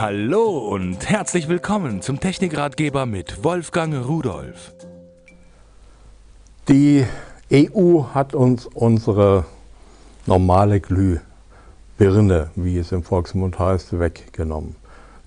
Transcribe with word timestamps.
Hallo 0.00 0.58
und 0.58 1.08
herzlich 1.08 1.48
willkommen 1.48 2.02
zum 2.02 2.20
Technikratgeber 2.20 3.04
mit 3.04 3.42
Wolfgang 3.42 4.06
Rudolf. 4.06 4.72
Die 6.68 7.04
EU 7.52 8.04
hat 8.14 8.32
uns 8.32 8.66
unsere 8.66 9.44
normale 10.24 10.78
Glühbirne, 10.78 12.50
wie 12.54 12.78
es 12.78 12.92
im 12.92 13.02
Volksmund 13.02 13.58
heißt, 13.58 13.98
weggenommen. 13.98 14.76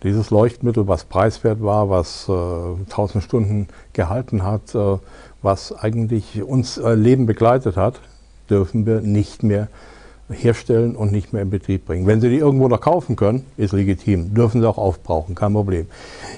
Dieses 0.04 0.30
Leuchtmittel, 0.30 0.88
was 0.88 1.04
preiswert 1.04 1.62
war, 1.62 1.90
was 1.90 2.30
äh, 2.30 2.32
1000 2.32 3.26
Stunden 3.26 3.68
gehalten 3.92 4.44
hat, 4.44 4.74
äh, 4.74 5.00
was 5.42 5.74
eigentlich 5.74 6.42
uns 6.44 6.78
äh, 6.78 6.94
Leben 6.94 7.26
begleitet 7.26 7.76
hat, 7.76 8.00
dürfen 8.50 8.86
wir 8.86 9.02
nicht 9.02 9.44
mehr 9.44 9.68
herstellen 10.32 10.96
und 10.96 11.12
nicht 11.12 11.34
mehr 11.34 11.42
in 11.42 11.50
Betrieb 11.50 11.86
bringen. 11.86 12.08
Wenn 12.08 12.22
Sie 12.22 12.30
die 12.30 12.38
irgendwo 12.38 12.68
noch 12.68 12.82
kaufen 12.82 13.16
können, 13.16 13.46
ist 13.58 13.74
legitim. 13.74 14.34
Dürfen 14.34 14.62
Sie 14.62 14.68
auch 14.68 14.78
aufbrauchen, 14.78 15.36
kein 15.36 15.54
Problem. 15.54 15.88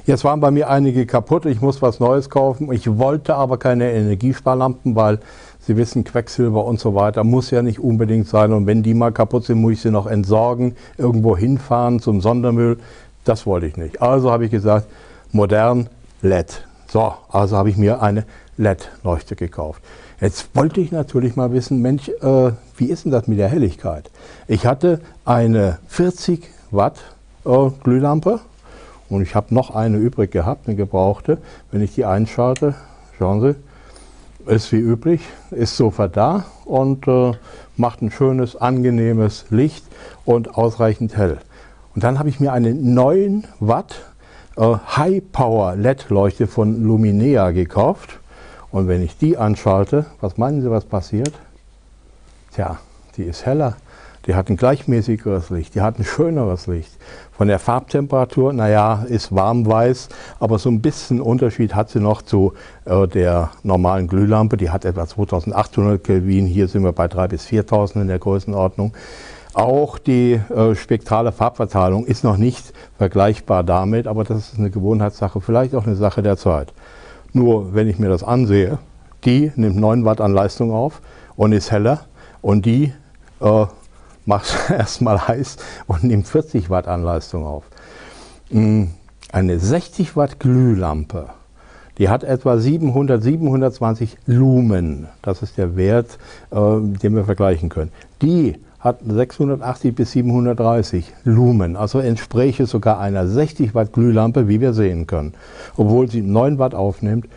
Jetzt 0.05 0.23
waren 0.23 0.39
bei 0.39 0.51
mir 0.51 0.69
einige 0.69 1.05
kaputt, 1.05 1.45
ich 1.45 1.61
muss 1.61 1.81
was 1.81 1.99
Neues 1.99 2.29
kaufen. 2.29 2.71
Ich 2.71 2.97
wollte 2.97 3.35
aber 3.35 3.57
keine 3.57 3.91
Energiesparlampen, 3.91 4.95
weil 4.95 5.19
Sie 5.65 5.77
wissen, 5.77 6.03
Quecksilber 6.03 6.65
und 6.65 6.79
so 6.79 6.93
weiter 6.93 7.23
muss 7.23 7.49
ja 7.49 7.61
nicht 7.61 7.79
unbedingt 7.79 8.27
sein. 8.27 8.51
Und 8.51 8.67
wenn 8.67 8.83
die 8.83 8.93
mal 8.93 9.13
kaputt 9.13 9.45
sind, 9.45 9.61
muss 9.61 9.73
ich 9.73 9.81
sie 9.81 9.91
noch 9.91 10.07
entsorgen, 10.07 10.75
irgendwo 10.97 11.37
hinfahren 11.37 12.01
zum 12.01 12.19
Sondermüll. 12.19 12.79
Das 13.23 13.45
wollte 13.45 13.67
ich 13.67 13.77
nicht. 13.77 14.01
Also 14.01 14.29
habe 14.29 14.43
ich 14.43 14.51
gesagt, 14.51 14.87
modern 15.31 15.87
LED. 16.21 16.63
So, 16.93 17.11
also 17.31 17.57
habe 17.57 17.71
ich 17.71 17.77
mir 17.77 18.03
eine 18.03 18.23
LED-Leuchte 18.57 19.35
gekauft. 19.35 19.81
Jetzt 20.21 20.55
wollte 20.55 20.79
ich 20.79 20.91
natürlich 20.91 21.35
mal 21.35 21.51
wissen, 21.51 21.81
Mensch, 21.81 22.07
äh, 22.07 22.51
wie 22.77 22.85
ist 22.85 23.05
denn 23.05 23.11
das 23.11 23.27
mit 23.27 23.39
der 23.39 23.49
Helligkeit? 23.49 24.11
Ich 24.47 24.67
hatte 24.67 25.01
eine 25.25 25.79
40 25.87 26.47
Watt 26.69 26.99
äh, 27.45 27.71
Glühlampe 27.83 28.41
und 29.09 29.23
ich 29.23 29.33
habe 29.33 29.55
noch 29.55 29.73
eine 29.73 29.97
übrig 29.97 30.29
gehabt, 30.29 30.67
eine 30.67 30.75
gebrauchte. 30.75 31.39
Wenn 31.71 31.81
ich 31.81 31.95
die 31.95 32.05
einschalte, 32.05 32.75
schauen 33.17 33.41
Sie, 33.41 33.55
ist 34.45 34.71
wie 34.71 34.77
üblich, 34.77 35.21
ist 35.49 35.75
sofort 35.75 36.15
da 36.15 36.45
und 36.65 37.07
äh, 37.07 37.31
macht 37.75 38.03
ein 38.03 38.11
schönes, 38.11 38.55
angenehmes 38.55 39.45
Licht 39.49 39.83
und 40.25 40.59
ausreichend 40.59 41.17
hell. 41.17 41.39
Und 41.95 42.03
dann 42.03 42.19
habe 42.19 42.29
ich 42.29 42.39
mir 42.39 42.53
eine 42.53 42.71
9 42.75 43.45
Watt 43.59 44.12
äh, 44.57 44.75
High 44.95 45.21
Power 45.31 45.75
LED 45.75 46.09
Leuchte 46.09 46.47
von 46.47 46.83
Luminea 46.83 47.51
gekauft. 47.51 48.19
Und 48.71 48.87
wenn 48.87 49.03
ich 49.03 49.17
die 49.17 49.37
anschalte, 49.37 50.05
was 50.19 50.37
meinen 50.37 50.61
Sie, 50.61 50.71
was 50.71 50.85
passiert? 50.85 51.33
Tja, 52.53 52.79
die 53.17 53.23
ist 53.23 53.45
heller. 53.45 53.77
Die 54.25 54.35
hat 54.35 54.49
ein 54.49 54.55
gleichmäßigeres 54.55 55.49
Licht, 55.49 55.75
die 55.75 55.81
hat 55.81 55.99
ein 55.99 56.05
schöneres 56.05 56.67
Licht. 56.67 56.91
Von 57.33 57.49
der 57.49 57.59
Farbtemperatur, 57.59 58.53
naja, 58.53 59.05
ist 59.09 59.35
warm-weiß, 59.35 60.07
aber 60.39 60.59
so 60.59 60.69
ein 60.69 60.81
bisschen 60.81 61.19
Unterschied 61.19 61.75
hat 61.75 61.89
sie 61.89 61.99
noch 61.99 62.21
zu 62.21 62.53
äh, 62.85 63.05
der 63.05 63.51
normalen 63.63 64.07
Glühlampe. 64.07 64.55
Die 64.55 64.69
hat 64.69 64.85
etwa 64.85 65.05
2800 65.05 66.01
Kelvin, 66.01 66.45
hier 66.45 66.69
sind 66.69 66.83
wir 66.83 66.93
bei 66.93 67.07
3.000 67.07 67.27
bis 67.27 67.45
4.000 67.47 68.01
in 68.01 68.07
der 68.07 68.19
Größenordnung. 68.19 68.93
Auch 69.53 69.99
die 69.99 70.33
äh, 70.33 70.73
spektrale 70.73 71.31
Farbverteilung 71.31 72.05
ist 72.05 72.23
noch 72.23 72.37
nicht 72.37 72.73
vergleichbar 72.97 73.63
damit, 73.63 74.07
aber 74.07 74.23
das 74.23 74.51
ist 74.51 74.59
eine 74.59 74.71
Gewohnheitssache, 74.71 75.41
vielleicht 75.41 75.75
auch 75.75 75.85
eine 75.85 75.95
Sache 75.95 76.23
der 76.23 76.37
Zeit. 76.37 76.73
Nur 77.33 77.75
wenn 77.75 77.87
ich 77.87 77.99
mir 77.99 78.09
das 78.09 78.23
ansehe, 78.23 78.79
die 79.25 79.51
nimmt 79.55 79.75
9 79.75 80.05
Watt 80.05 80.21
an 80.21 80.33
Leistung 80.33 80.71
auf 80.71 81.01
und 81.35 81.51
ist 81.51 81.71
heller 81.71 82.01
und 82.41 82.65
die 82.65 82.93
äh, 83.41 83.65
macht 84.25 84.71
erstmal 84.71 85.27
heiß 85.27 85.57
und 85.85 86.03
nimmt 86.03 86.27
40 86.27 86.71
Watt 86.71 86.87
an 86.87 87.03
Leistung 87.03 87.45
auf. 87.45 87.63
Hm, 88.49 88.89
eine 89.31 89.59
60 89.59 90.15
Watt 90.15 90.39
Glühlampe, 90.39 91.29
die 91.99 92.09
hat 92.09 92.23
etwa 92.23 92.57
700, 92.57 93.21
720 93.21 94.17
Lumen. 94.25 95.07
Das 95.21 95.43
ist 95.43 95.59
der 95.59 95.75
Wert, 95.75 96.17
äh, 96.49 96.55
den 96.55 97.15
wir 97.15 97.25
vergleichen 97.25 97.69
können. 97.69 97.91
Die 98.23 98.55
hat 98.83 98.99
680 99.07 99.95
bis 99.95 100.11
730 100.11 101.13
Lumen, 101.23 101.77
also 101.77 101.99
entspräche 101.99 102.65
sogar 102.65 102.99
einer 102.99 103.27
60 103.27 103.73
Watt 103.73 103.93
Glühlampe, 103.93 104.49
wie 104.49 104.59
wir 104.59 104.73
sehen 104.73 105.07
können, 105.07 105.33
obwohl 105.77 106.09
sie 106.11 106.21
9 106.21 106.59
Watt 106.59 106.75
aufnimmt 106.75 107.27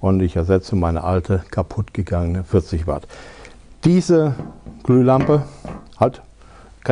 und 0.00 0.20
ich 0.20 0.34
ersetze 0.34 0.76
meine 0.76 1.04
alte 1.04 1.42
kaputt 1.50 1.92
gegangene 1.92 2.42
40 2.42 2.86
Watt. 2.86 3.06
Diese 3.84 4.34
Glühlampe 4.82 5.42
hat 5.98 6.22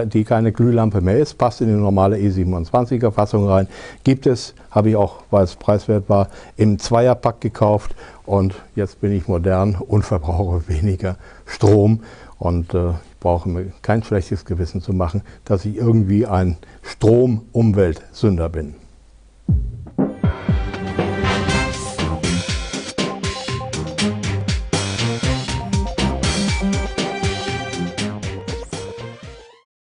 die 0.07 0.25
keine 0.25 0.53
Glühlampe 0.53 1.01
mehr 1.03 1.19
ist, 1.19 1.37
passt 1.37 1.61
in 1.61 1.69
die 1.69 1.75
normale 1.75 2.17
E27er 2.17 3.11
Fassung 3.11 3.47
rein. 3.47 3.69
Gibt 4.05 4.27
es, 4.27 4.55
habe 4.71 4.91
ich 4.91 4.97
auch, 4.97 5.23
weil 5.31 5.45
es 5.45 5.57
preiswert 5.57 6.09
war, 6.09 6.29
im 6.57 6.79
Zweierpack 6.79 7.43
gekauft 7.43 7.95
und 8.25 8.55
jetzt 8.75 9.03
bin 9.03 9.13
ich 9.13 9.29
modern 9.29 9.75
und 9.75 10.03
verbrauche 10.03 10.67
weniger 10.69 11.17
Strom 11.45 12.01
und 12.39 12.73
äh, 12.73 12.93
brauche 13.23 13.49
mir 13.49 13.73
kein 13.83 14.03
schlechtes 14.03 14.45
Gewissen 14.45 14.83
zu 14.83 14.93
machen, 14.93 15.23
dass 15.45 15.65
ich 15.65 15.77
irgendwie 15.77 16.27
ein 16.27 16.57
Strom-Umweltsünder 16.83 18.49
bin. 18.49 18.75